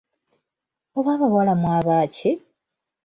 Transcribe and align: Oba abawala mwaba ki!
Oba 0.97 1.11
abawala 1.15 1.53
mwaba 1.61 1.95
ki! 2.15 2.31